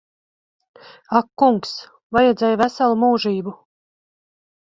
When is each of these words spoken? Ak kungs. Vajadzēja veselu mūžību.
Ak 1.19 1.27
kungs. 1.41 1.75
Vajadzēja 2.17 2.59
veselu 2.63 2.99
mūžību. 3.05 3.53